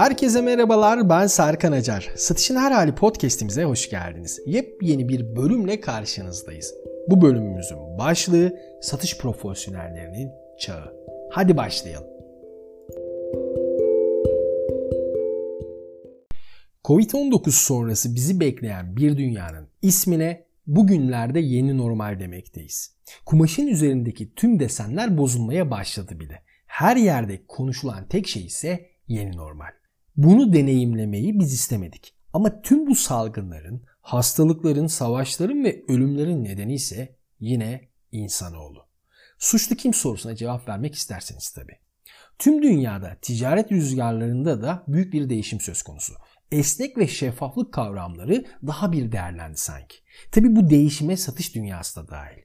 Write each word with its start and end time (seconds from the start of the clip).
Herkese 0.00 0.40
merhabalar 0.40 1.08
ben 1.08 1.26
Serkan 1.26 1.72
Acar. 1.72 2.08
Satışın 2.16 2.56
Her 2.56 2.72
Hali 2.72 2.94
podcastimize 2.94 3.64
hoş 3.64 3.90
geldiniz. 3.90 4.40
Yepyeni 4.46 5.08
bir 5.08 5.36
bölümle 5.36 5.80
karşınızdayız. 5.80 6.74
Bu 7.08 7.22
bölümümüzün 7.22 7.98
başlığı 7.98 8.56
satış 8.82 9.18
profesyonellerinin 9.18 10.30
çağı. 10.60 10.94
Hadi 11.30 11.56
başlayalım. 11.56 12.08
Covid-19 16.84 17.50
sonrası 17.50 18.14
bizi 18.14 18.40
bekleyen 18.40 18.96
bir 18.96 19.16
dünyanın 19.16 19.68
ismine 19.82 20.44
bugünlerde 20.66 21.40
yeni 21.40 21.78
normal 21.78 22.20
demekteyiz. 22.20 22.96
Kumaşın 23.26 23.66
üzerindeki 23.66 24.34
tüm 24.34 24.60
desenler 24.60 25.18
bozulmaya 25.18 25.70
başladı 25.70 26.20
bile. 26.20 26.42
Her 26.66 26.96
yerde 26.96 27.46
konuşulan 27.48 28.08
tek 28.08 28.28
şey 28.28 28.46
ise 28.46 28.86
yeni 29.08 29.36
normal. 29.36 29.79
Bunu 30.16 30.52
deneyimlemeyi 30.52 31.38
biz 31.38 31.52
istemedik. 31.52 32.14
Ama 32.32 32.62
tüm 32.62 32.86
bu 32.86 32.94
salgınların, 32.94 33.82
hastalıkların, 34.00 34.86
savaşların 34.86 35.64
ve 35.64 35.84
ölümlerin 35.88 36.44
nedeni 36.44 36.74
ise 36.74 37.16
yine 37.40 37.88
insanoğlu. 38.12 38.86
Suçlu 39.38 39.76
kim 39.76 39.94
sorusuna 39.94 40.36
cevap 40.36 40.68
vermek 40.68 40.94
isterseniz 40.94 41.50
tabi. 41.50 41.72
Tüm 42.38 42.62
dünyada 42.62 43.16
ticaret 43.22 43.72
rüzgarlarında 43.72 44.62
da 44.62 44.84
büyük 44.88 45.12
bir 45.12 45.30
değişim 45.30 45.60
söz 45.60 45.82
konusu. 45.82 46.12
Esnek 46.52 46.98
ve 46.98 47.08
şeffaflık 47.08 47.72
kavramları 47.72 48.44
daha 48.66 48.92
bir 48.92 49.12
değerlendi 49.12 49.56
sanki. 49.56 49.96
Tabi 50.32 50.56
bu 50.56 50.70
değişime 50.70 51.16
satış 51.16 51.54
dünyası 51.54 51.96
da 51.96 52.08
dahil. 52.08 52.42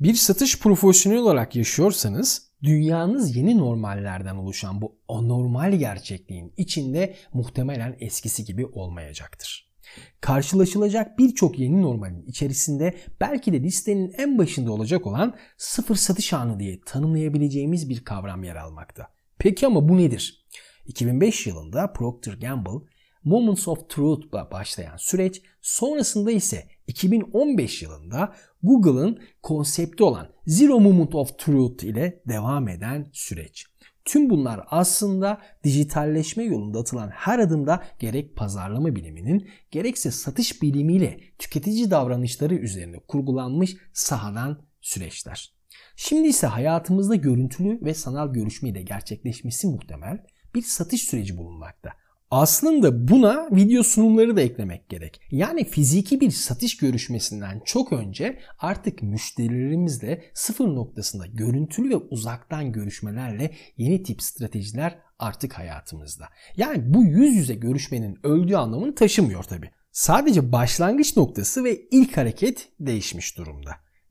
Bir 0.00 0.14
satış 0.14 0.58
profesyoneli 0.58 1.20
olarak 1.20 1.56
yaşıyorsanız 1.56 2.50
dünyanız 2.64 3.36
yeni 3.36 3.58
normallerden 3.58 4.36
oluşan 4.36 4.80
bu 4.80 4.96
anormal 5.08 5.72
gerçekliğin 5.72 6.52
içinde 6.56 7.14
muhtemelen 7.32 7.96
eskisi 8.00 8.44
gibi 8.44 8.66
olmayacaktır. 8.66 9.74
Karşılaşılacak 10.20 11.18
birçok 11.18 11.58
yeni 11.58 11.82
normalin 11.82 12.26
içerisinde 12.26 12.94
belki 13.20 13.52
de 13.52 13.62
listenin 13.62 14.12
en 14.18 14.38
başında 14.38 14.72
olacak 14.72 15.06
olan 15.06 15.36
sıfır 15.56 15.94
satış 15.94 16.32
anı 16.32 16.60
diye 16.60 16.80
tanımlayabileceğimiz 16.86 17.88
bir 17.88 18.04
kavram 18.04 18.44
yer 18.44 18.56
almakta. 18.56 19.08
Peki 19.38 19.66
ama 19.66 19.88
bu 19.88 19.98
nedir? 19.98 20.46
2005 20.86 21.46
yılında 21.46 21.92
Procter 21.92 22.34
Gamble 22.34 22.86
Moments 23.24 23.68
of 23.68 23.88
Truth'la 23.88 24.50
başlayan 24.50 24.96
süreç 24.96 25.42
sonrasında 25.62 26.30
ise 26.30 26.68
2015 26.86 27.82
yılında 27.82 28.34
Google'ın 28.62 29.18
konsepti 29.42 30.04
olan 30.04 30.28
Zero 30.46 30.80
Moment 30.80 31.14
of 31.14 31.38
Truth 31.38 31.84
ile 31.84 32.22
devam 32.28 32.68
eden 32.68 33.06
süreç. 33.12 33.66
Tüm 34.04 34.30
bunlar 34.30 34.60
aslında 34.66 35.40
dijitalleşme 35.64 36.44
yolunda 36.44 36.78
atılan 36.78 37.08
her 37.08 37.38
adımda 37.38 37.82
gerek 37.98 38.36
pazarlama 38.36 38.96
biliminin 38.96 39.48
gerekse 39.70 40.10
satış 40.10 40.62
bilimiyle 40.62 41.20
tüketici 41.38 41.90
davranışları 41.90 42.54
üzerine 42.54 42.98
kurgulanmış 42.98 43.76
sahadan 43.92 44.62
süreçler. 44.80 45.54
Şimdi 45.96 46.28
ise 46.28 46.46
hayatımızda 46.46 47.14
görüntülü 47.14 47.80
ve 47.84 47.94
sanal 47.94 48.32
görüşme 48.32 48.68
ile 48.68 48.82
gerçekleşmesi 48.82 49.66
muhtemel 49.66 50.26
bir 50.54 50.62
satış 50.62 51.02
süreci 51.02 51.36
bulunmakta. 51.36 51.90
Aslında 52.36 53.08
buna 53.08 53.48
video 53.52 53.82
sunumları 53.82 54.36
da 54.36 54.40
eklemek 54.40 54.88
gerek. 54.88 55.20
Yani 55.30 55.64
fiziki 55.64 56.20
bir 56.20 56.30
satış 56.30 56.76
görüşmesinden 56.76 57.62
çok 57.64 57.92
önce 57.92 58.40
artık 58.58 59.02
müşterilerimizle 59.02 60.24
sıfır 60.34 60.68
noktasında 60.68 61.26
görüntülü 61.26 61.90
ve 61.90 61.96
uzaktan 61.96 62.72
görüşmelerle 62.72 63.50
yeni 63.76 64.02
tip 64.02 64.22
stratejiler 64.22 64.98
artık 65.18 65.52
hayatımızda. 65.52 66.28
Yani 66.56 66.94
bu 66.94 67.04
yüz 67.04 67.34
yüze 67.34 67.54
görüşmenin 67.54 68.18
öldüğü 68.22 68.56
anlamını 68.56 68.94
taşımıyor 68.94 69.44
tabi. 69.44 69.70
Sadece 69.92 70.52
başlangıç 70.52 71.16
noktası 71.16 71.64
ve 71.64 71.80
ilk 71.90 72.16
hareket 72.16 72.68
değişmiş 72.80 73.38
durumda. 73.38 73.70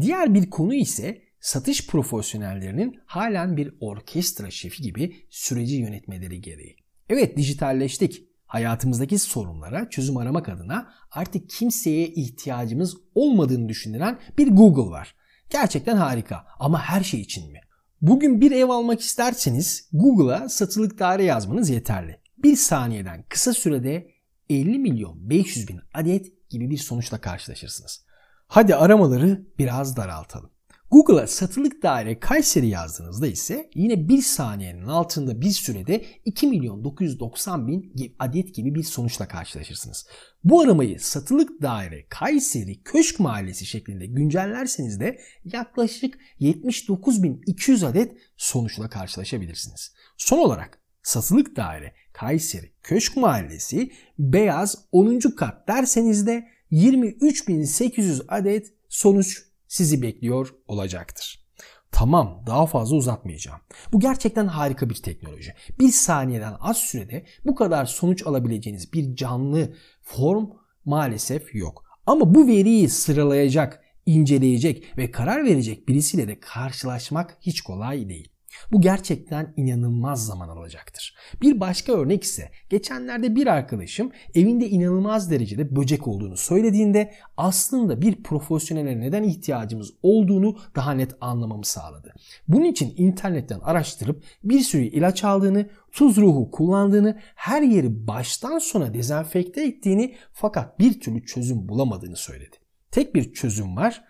Diğer 0.00 0.34
bir 0.34 0.50
konu 0.50 0.74
ise 0.74 1.22
satış 1.40 1.86
profesyonellerinin 1.86 3.00
halen 3.06 3.56
bir 3.56 3.74
orkestra 3.80 4.50
şefi 4.50 4.82
gibi 4.82 5.14
süreci 5.30 5.76
yönetmeleri 5.76 6.40
gereği. 6.40 6.83
Evet 7.08 7.36
dijitalleştik. 7.36 8.28
Hayatımızdaki 8.46 9.18
sorunlara 9.18 9.90
çözüm 9.90 10.16
aramak 10.16 10.48
adına 10.48 10.92
artık 11.10 11.50
kimseye 11.50 12.06
ihtiyacımız 12.06 12.96
olmadığını 13.14 13.68
düşündüren 13.68 14.18
bir 14.38 14.48
Google 14.48 14.90
var. 14.90 15.14
Gerçekten 15.50 15.96
harika 15.96 16.46
ama 16.58 16.82
her 16.82 17.02
şey 17.02 17.20
için 17.20 17.52
mi? 17.52 17.60
Bugün 18.00 18.40
bir 18.40 18.50
ev 18.52 18.68
almak 18.68 19.00
isterseniz 19.00 19.88
Google'a 19.92 20.48
satılık 20.48 20.98
daire 20.98 21.24
yazmanız 21.24 21.70
yeterli. 21.70 22.20
Bir 22.38 22.56
saniyeden 22.56 23.24
kısa 23.28 23.52
sürede 23.52 24.10
50 24.50 24.78
milyon 24.78 25.30
500 25.30 25.68
bin 25.68 25.80
adet 25.94 26.50
gibi 26.50 26.70
bir 26.70 26.78
sonuçla 26.78 27.20
karşılaşırsınız. 27.20 28.04
Hadi 28.46 28.76
aramaları 28.76 29.46
biraz 29.58 29.96
daraltalım. 29.96 30.53
Google'a 30.94 31.26
satılık 31.26 31.82
daire 31.82 32.20
Kayseri 32.20 32.68
yazdığınızda 32.68 33.26
ise 33.26 33.70
yine 33.74 34.08
bir 34.08 34.22
saniyenin 34.22 34.86
altında 34.86 35.40
bir 35.40 35.50
sürede 35.50 36.04
2 36.24 36.46
milyon 36.46 36.84
990 36.84 37.68
bin 37.68 37.92
adet 38.18 38.54
gibi 38.54 38.74
bir 38.74 38.82
sonuçla 38.82 39.28
karşılaşırsınız. 39.28 40.06
Bu 40.44 40.60
aramayı 40.60 41.00
satılık 41.00 41.62
daire 41.62 42.06
Kayseri 42.08 42.82
Köşk 42.82 43.20
Mahallesi 43.20 43.66
şeklinde 43.66 44.06
güncellerseniz 44.06 45.00
de 45.00 45.20
yaklaşık 45.44 46.18
79.200 46.40 47.86
adet 47.86 48.16
sonuçla 48.36 48.88
karşılaşabilirsiniz. 48.88 49.94
Son 50.16 50.38
olarak 50.38 50.78
satılık 51.02 51.56
daire 51.56 51.94
Kayseri 52.12 52.72
Köşk 52.82 53.16
Mahallesi 53.16 53.92
beyaz 54.18 54.78
10. 54.92 55.18
kat 55.18 55.68
derseniz 55.68 56.26
de 56.26 56.48
23.800 56.72 58.24
adet 58.28 58.74
sonuç 58.88 59.53
sizi 59.74 60.02
bekliyor 60.02 60.54
olacaktır. 60.68 61.44
Tamam 61.90 62.42
daha 62.46 62.66
fazla 62.66 62.96
uzatmayacağım. 62.96 63.60
Bu 63.92 64.00
gerçekten 64.00 64.46
harika 64.46 64.90
bir 64.90 64.94
teknoloji. 64.94 65.54
Bir 65.78 65.88
saniyeden 65.88 66.56
az 66.60 66.76
sürede 66.76 67.26
bu 67.44 67.54
kadar 67.54 67.84
sonuç 67.84 68.26
alabileceğiniz 68.26 68.92
bir 68.92 69.16
canlı 69.16 69.74
form 70.02 70.50
maalesef 70.84 71.54
yok. 71.54 71.84
Ama 72.06 72.34
bu 72.34 72.46
veriyi 72.46 72.88
sıralayacak, 72.88 73.84
inceleyecek 74.06 74.98
ve 74.98 75.10
karar 75.10 75.44
verecek 75.44 75.88
birisiyle 75.88 76.28
de 76.28 76.40
karşılaşmak 76.40 77.38
hiç 77.40 77.60
kolay 77.60 78.08
değil. 78.08 78.33
Bu 78.72 78.80
gerçekten 78.80 79.54
inanılmaz 79.56 80.26
zaman 80.26 80.48
alacaktır. 80.48 81.14
Bir 81.42 81.60
başka 81.60 81.92
örnek 81.92 82.24
ise 82.24 82.50
geçenlerde 82.70 83.36
bir 83.36 83.46
arkadaşım 83.46 84.12
evinde 84.34 84.68
inanılmaz 84.68 85.30
derecede 85.30 85.76
böcek 85.76 86.08
olduğunu 86.08 86.36
söylediğinde 86.36 87.14
aslında 87.36 88.02
bir 88.02 88.22
profesyonele 88.22 89.00
neden 89.00 89.22
ihtiyacımız 89.22 89.90
olduğunu 90.02 90.56
daha 90.76 90.92
net 90.92 91.14
anlamamı 91.20 91.64
sağladı. 91.64 92.14
Bunun 92.48 92.64
için 92.64 92.94
internetten 92.96 93.60
araştırıp 93.60 94.24
bir 94.44 94.60
sürü 94.60 94.82
ilaç 94.82 95.24
aldığını, 95.24 95.70
tuz 95.92 96.16
ruhu 96.16 96.50
kullandığını, 96.50 97.18
her 97.34 97.62
yeri 97.62 98.06
baştan 98.06 98.58
sona 98.58 98.94
dezenfekte 98.94 99.64
ettiğini 99.64 100.14
fakat 100.32 100.78
bir 100.78 101.00
türlü 101.00 101.26
çözüm 101.26 101.68
bulamadığını 101.68 102.16
söyledi. 102.16 102.56
Tek 102.90 103.14
bir 103.14 103.32
çözüm 103.32 103.76
var. 103.76 104.04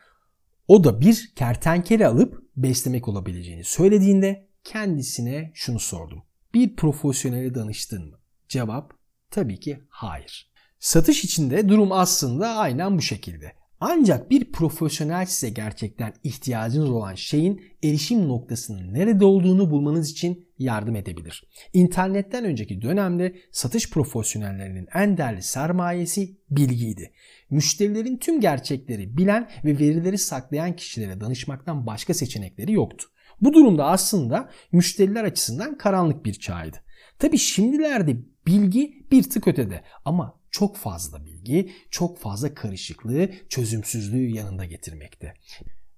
O 0.68 0.84
da 0.84 1.00
bir 1.00 1.32
kertenkele 1.36 2.06
alıp 2.06 2.43
beslemek 2.56 3.08
olabileceğini 3.08 3.64
söylediğinde 3.64 4.48
kendisine 4.64 5.50
şunu 5.54 5.80
sordum. 5.80 6.22
Bir 6.54 6.76
profesyonele 6.76 7.54
danıştın 7.54 8.10
mı? 8.10 8.18
Cevap 8.48 8.92
tabii 9.30 9.60
ki 9.60 9.80
hayır. 9.88 10.50
Satış 10.78 11.24
içinde 11.24 11.68
durum 11.68 11.92
aslında 11.92 12.48
aynen 12.48 12.98
bu 12.98 13.02
şekilde. 13.02 13.52
Ancak 13.80 14.30
bir 14.30 14.52
profesyonel 14.52 15.26
size 15.26 15.50
gerçekten 15.50 16.14
ihtiyacınız 16.22 16.90
olan 16.90 17.14
şeyin 17.14 17.62
erişim 17.82 18.28
noktasının 18.28 18.94
nerede 18.94 19.24
olduğunu 19.24 19.70
bulmanız 19.70 20.10
için 20.10 20.48
yardım 20.58 20.96
edebilir. 20.96 21.44
İnternetten 21.72 22.44
önceki 22.44 22.82
dönemde 22.82 23.34
satış 23.52 23.90
profesyonellerinin 23.90 24.88
en 24.94 25.16
değerli 25.16 25.42
sermayesi 25.42 26.38
bilgiydi. 26.50 27.12
Müşterilerin 27.50 28.16
tüm 28.16 28.40
gerçekleri 28.40 29.16
bilen 29.16 29.50
ve 29.64 29.78
verileri 29.78 30.18
saklayan 30.18 30.76
kişilere 30.76 31.20
danışmaktan 31.20 31.86
başka 31.86 32.14
seçenekleri 32.14 32.72
yoktu. 32.72 33.06
Bu 33.40 33.52
durumda 33.52 33.86
aslında 33.86 34.50
müşteriler 34.72 35.24
açısından 35.24 35.78
karanlık 35.78 36.24
bir 36.24 36.34
çağydı. 36.34 36.76
Tabi 37.18 37.38
şimdilerde 37.38 38.16
bilgi 38.46 39.06
bir 39.12 39.22
tık 39.22 39.48
ötede 39.48 39.84
ama 40.04 40.40
çok 40.54 40.76
fazla 40.76 41.24
bilgi, 41.24 41.72
çok 41.90 42.18
fazla 42.18 42.54
karışıklığı, 42.54 43.30
çözümsüzlüğü 43.48 44.30
yanında 44.30 44.64
getirmekte. 44.64 45.34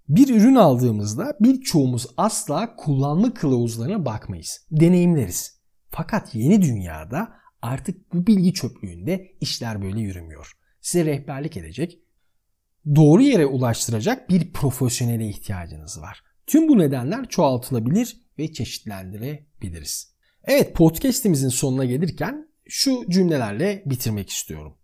Bir 0.09 0.37
ürün 0.37 0.55
aldığımızda 0.55 1.37
birçoğumuz 1.41 2.07
asla 2.17 2.77
kullanma 2.77 3.35
kılavuzlarına 3.35 4.05
bakmayız. 4.05 4.67
Deneyimleriz. 4.71 5.61
Fakat 5.89 6.35
yeni 6.35 6.63
dünyada 6.63 7.33
artık 7.63 8.13
bu 8.13 8.27
bilgi 8.27 8.55
çöplüğünde 8.55 9.37
işler 9.41 9.83
böyle 9.83 10.01
yürümüyor. 10.01 10.53
Size 10.81 11.05
rehberlik 11.05 11.57
edecek, 11.57 11.99
doğru 12.95 13.23
yere 13.23 13.47
ulaştıracak 13.47 14.31
bir 14.31 14.53
profesyonele 14.53 15.29
ihtiyacınız 15.29 16.01
var. 16.01 16.23
Tüm 16.47 16.69
bu 16.69 16.79
nedenler 16.79 17.29
çoğaltılabilir 17.29 18.21
ve 18.39 18.53
çeşitlendirebiliriz. 18.53 20.13
Evet 20.45 20.75
podcast'imizin 20.75 21.49
sonuna 21.49 21.85
gelirken 21.85 22.56
şu 22.69 23.05
cümlelerle 23.11 23.83
bitirmek 23.87 24.31
istiyorum. 24.31 24.79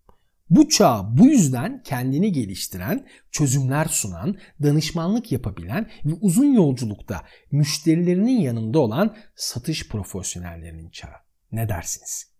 Bu 0.50 0.69
çağ 0.69 1.08
bu 1.19 1.26
yüzden 1.26 1.82
kendini 1.82 2.32
geliştiren, 2.32 3.06
çözümler 3.31 3.84
sunan, 3.84 4.38
danışmanlık 4.62 5.32
yapabilen 5.32 5.90
ve 6.05 6.12
uzun 6.20 6.55
yolculukta 6.55 7.23
müşterilerinin 7.50 8.40
yanında 8.40 8.79
olan 8.79 9.17
satış 9.37 9.88
profesyonellerinin 9.88 10.90
çağı. 10.90 11.14
Ne 11.52 11.69
dersiniz? 11.69 12.32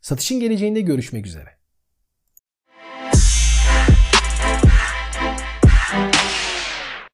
Satışın 0.00 0.40
geleceğinde 0.40 0.80
görüşmek 0.80 1.26
üzere. 1.26 1.57